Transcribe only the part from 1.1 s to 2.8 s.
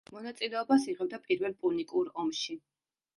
პირველ პუნიკურ ომში.